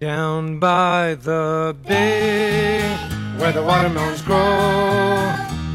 [0.00, 2.80] Down by the bay,
[3.36, 4.38] where the watermelons grow,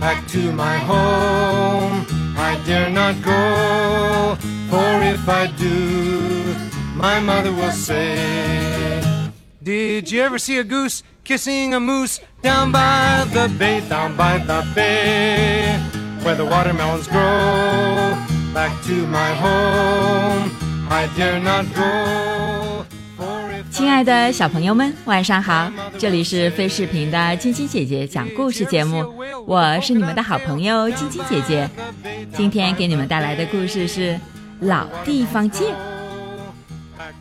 [0.00, 4.34] back to my home, I dare not go,
[4.70, 6.54] for if I do,
[6.94, 9.30] my mother will say,
[9.62, 14.38] Did you ever see a goose kissing a moose down by the bay, down by
[14.38, 15.78] the bay,
[16.22, 18.16] where the watermelons grow,
[18.54, 20.50] back to my home,
[20.88, 22.53] I dare not go.
[23.84, 25.70] 亲爱的小朋友们，晚上好！
[25.98, 29.04] 这里是飞视频的晶晶姐姐讲故事节目，
[29.46, 31.68] 我是你们的好朋友晶晶姐姐。
[32.34, 34.14] 今天给你们带来的故事是
[34.60, 35.68] 《老地方见》。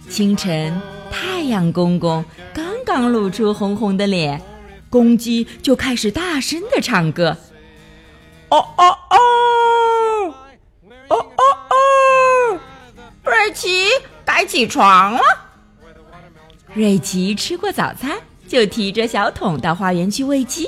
[0.09, 0.81] 清晨，
[1.11, 2.23] 太阳公公
[2.53, 4.41] 刚刚露出红红的脸，
[4.89, 7.35] 公鸡就开始大声的唱歌：
[8.47, 10.33] 哦哦哦，
[11.09, 12.59] 哦哦哦，
[13.25, 13.83] 瑞奇，
[14.23, 15.19] 该起床了。
[16.75, 20.67] 瑞奇吃过早餐，就提着小桶到花园去喂鸡。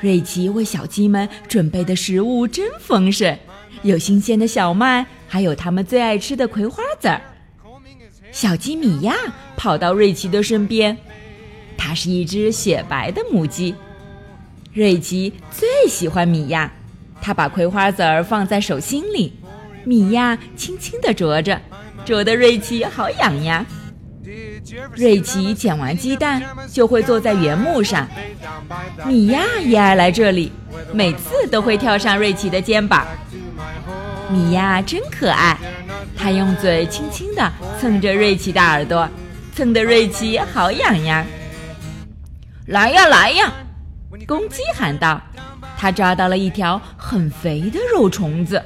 [0.00, 3.36] 瑞奇为小鸡们准备的食物真丰盛，
[3.82, 7.20] 有新鲜的小麦，还有他们最爱吃的葵花籽儿。
[8.30, 9.16] 小鸡米娅
[9.56, 10.96] 跑到瑞奇的身边，
[11.76, 13.74] 它是一只雪白的母鸡。
[14.72, 16.72] 瑞奇最喜欢米娅，
[17.20, 19.32] 他把葵花籽儿放在手心里，
[19.82, 21.60] 米娅轻轻地啄着，
[22.04, 23.66] 啄得瑞奇好痒呀。
[24.94, 26.42] 瑞奇捡完鸡蛋
[26.72, 28.08] 就会坐在原木上，
[29.06, 30.52] 米娅也爱来这里，
[30.92, 33.06] 每次都会跳上瑞奇的肩膀。
[34.30, 35.56] 米娅真可爱，
[36.16, 39.08] 她用嘴轻轻地蹭着瑞奇的耳朵，
[39.54, 41.24] 蹭得瑞奇好痒痒。
[42.66, 43.52] 来呀来呀！
[44.26, 45.20] 公鸡喊道，
[45.76, 48.62] 它抓到了一条很肥的肉虫子，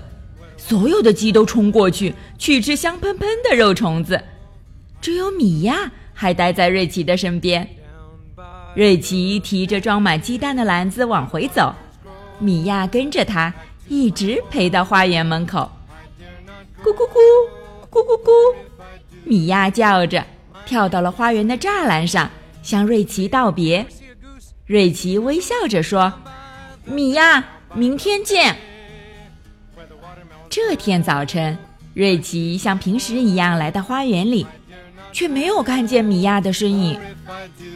[0.56, 4.20] 所有的鸡都冲过去去吃香喷喷的肉虫子。
[5.02, 7.68] 只有米娅还待在瑞奇的身边。
[8.74, 11.74] 瑞奇提着装满鸡蛋的篮子往回走，
[12.38, 13.52] 米娅跟着他，
[13.88, 15.70] 一直陪到花园门口。
[16.82, 17.18] 咕咕咕，
[17.90, 18.30] 咕咕咕，
[19.24, 20.24] 米娅叫着，
[20.64, 22.30] 跳到了花园的栅栏上，
[22.62, 23.84] 向瑞奇道别。
[24.66, 26.10] 瑞奇微笑着说
[26.86, 27.44] ：“米娅，
[27.74, 28.56] 明天见。”
[30.48, 31.58] 这天早晨，
[31.92, 34.46] 瑞奇像平时一样来到花园里。
[35.12, 36.98] 却没有看见米娅的身影。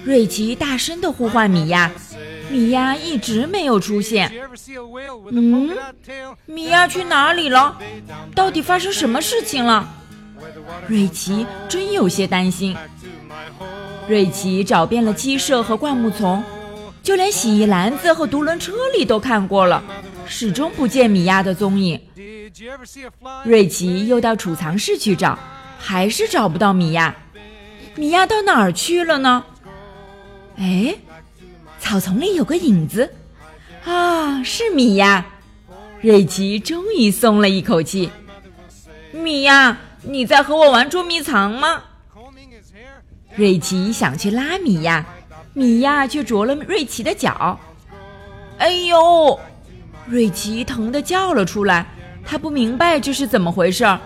[0.05, 1.91] 瑞奇大声地呼唤米娅，
[2.51, 4.33] 米娅一直没有出现。
[5.31, 5.71] 嗯，
[6.47, 7.79] 米娅去哪里了？
[8.35, 9.89] 到底发生什么事情了？
[10.89, 12.77] 瑞奇真有些担心。
[14.09, 16.43] 瑞奇找遍了鸡舍和灌木丛，
[17.03, 19.83] 就连洗衣篮子和独轮车里都看过了，
[20.27, 22.01] 始终不见米娅的踪影。
[23.45, 25.37] 瑞奇又到储藏室去找，
[25.79, 27.15] 还是找不到米娅。
[27.97, 29.45] 米娅到哪儿去了呢？
[30.59, 30.95] 哎，
[31.81, 33.11] 草丛里有个影子，
[33.85, 35.25] 啊，是米娅！
[36.03, 38.11] 瑞奇终于松了一口气。
[39.13, 41.83] 米娅，你在和我玩捉迷藏吗？
[43.35, 45.05] 瑞奇想去拉米娅，
[45.55, 47.59] 米娅却啄了瑞奇的脚。
[48.59, 49.41] 哎呦！
[50.07, 51.87] 瑞奇疼得叫了出来，
[52.25, 53.99] 他不明白这是怎么回事儿。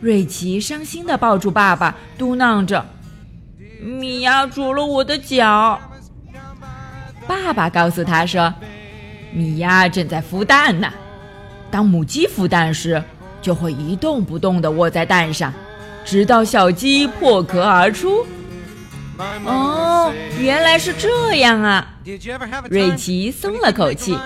[0.00, 2.84] 瑞奇伤心地抱住爸爸，嘟囔着
[3.82, 5.80] ：“米娅啄了我的脚。”
[7.26, 8.52] 爸爸告诉他说
[9.32, 10.88] ：“米娅正在孵蛋呢。
[11.70, 13.02] 当母鸡孵蛋时，
[13.42, 15.52] 就会一动不动地卧在蛋上，
[16.04, 18.24] 直到小鸡破壳而出。”
[19.44, 21.94] 哦，原来是这样啊！
[22.70, 24.16] 瑞奇松了口气。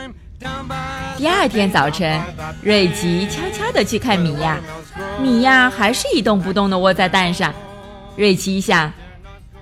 [1.23, 2.21] 第二天早晨，
[2.65, 4.59] 瑞奇悄悄地去看米娅，
[5.21, 7.55] 米娅还是一动不动地窝在蛋上。
[8.17, 8.93] 瑞奇想，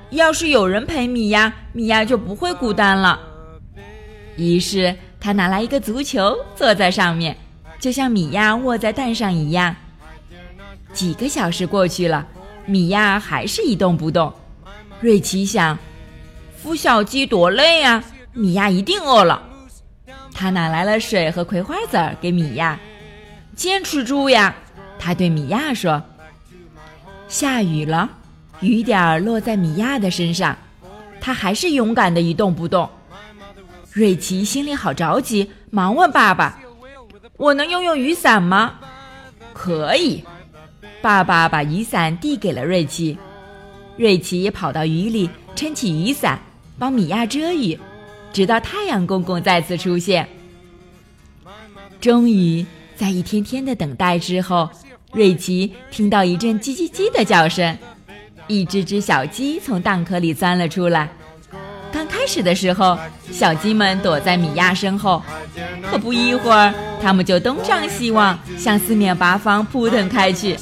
[0.08, 3.20] 要是有人陪米娅，米娅就不会孤单了。
[4.36, 7.36] 于是他拿来一个足球，坐在上面，
[7.78, 9.76] 就像米娅卧在蛋上一样。
[10.94, 12.26] 几个小时过去了，
[12.64, 14.32] 米娅还是一动不动。
[15.02, 15.78] 瑞奇想，
[16.64, 18.02] 孵小鸡多累啊，
[18.32, 19.49] 米娅一定饿了。
[20.40, 22.80] 他拿来了水和葵花籽儿给米娅，
[23.54, 24.54] 坚持住呀！
[24.98, 26.02] 他对米娅说。
[27.28, 28.08] 下雨了，
[28.60, 30.56] 雨点儿落在米娅的身上，
[31.20, 32.88] 她还是勇敢的一动不动。
[33.92, 36.58] 瑞奇心里好着急，忙问爸爸
[37.36, 38.78] ：“我能用用雨伞吗
[39.52, 40.24] ？”“可以。”
[41.02, 43.18] 爸爸把雨伞递给了瑞奇。
[43.98, 46.40] 瑞奇跑到雨里，撑起雨伞，
[46.78, 47.78] 帮米娅遮雨。
[48.32, 50.28] 直到太阳公公再次出现，
[52.00, 52.64] 终于
[52.96, 54.68] 在一天天的等待之后，
[55.12, 57.76] 瑞奇听到一阵叽叽叽的叫声，
[58.46, 61.10] 一只只小鸡从蛋壳里钻了出来。
[61.92, 62.96] 刚开始的时候，
[63.32, 65.20] 小鸡们躲在米娅身后，
[65.90, 66.72] 可不一会儿，
[67.02, 70.54] 它们就东张西望，向四面八方扑腾开去。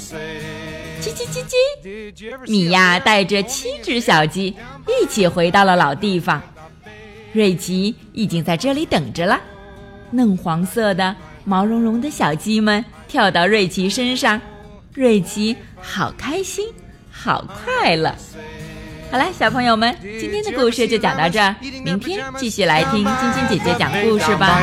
[1.01, 4.57] 叽叽叽叽，米娅带着七只小鸡
[4.87, 6.43] 一起回到了老地方。
[7.39, 9.41] 瑞奇已经在这里等着了。
[10.11, 11.15] 嫩黄色的、
[11.45, 14.41] 毛茸茸的小鸡们跳到瑞奇身上，
[14.93, 16.67] 瑞奇好开心，
[17.13, 18.13] 好快乐。
[19.11, 24.61] 好了，小朋友们，今天的故事就讲到这儿，明天继续来听晶晶姐姐讲故事吧。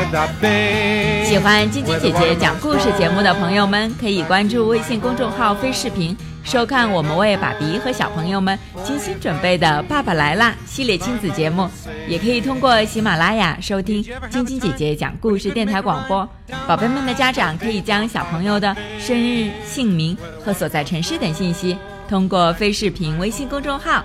[1.24, 11.68] 喜欢晶晶姐姐讲故事节目的朋友们，可以关注微信公众号“飞视频”，收看我们为爸比和小朋友们精心准备的《爸爸来啦》系列亲子节目，
[12.06, 14.00] 也可以通过喜马拉雅收听
[14.30, 16.28] 晶晶姐姐讲故事电台广播。
[16.68, 21.76] 宝贝们的家长可以将小朋友的生日、姓名和所在城市等信息，
[22.08, 24.04] 通过飞视频微信公众号。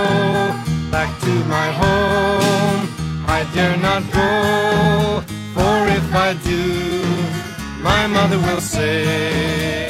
[3.53, 7.03] dare not go, for if I do,
[7.81, 9.89] my mother will say,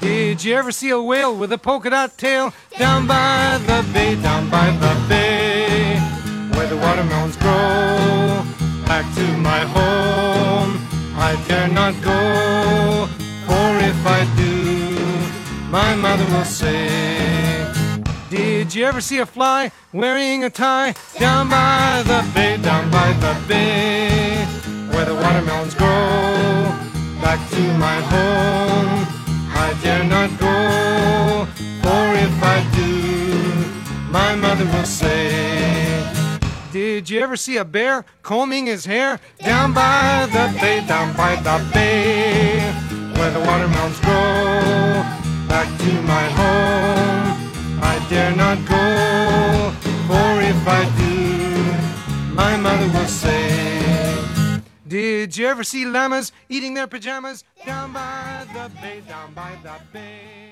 [0.00, 3.83] Did you ever see a whale with a polka dot tail down by the
[18.34, 23.12] did you ever see a fly wearing a tie down by the bay, down by
[23.14, 24.44] the bay,
[24.90, 25.88] where the watermelons grow?
[27.20, 29.06] Back to my home,
[29.54, 31.46] I dare not go,
[31.82, 36.02] for if I do, my mother will say.
[36.72, 41.36] Did you ever see a bear combing his hair down by the bay, down by
[41.36, 42.58] the bay,
[43.16, 45.04] where the watermelons grow?
[45.48, 46.83] Back to my home.
[48.08, 49.72] Dare not go,
[50.06, 56.86] for if I do, my mother will say, Did you ever see llamas eating their
[56.86, 60.43] pajamas down by the bay, down by the bay?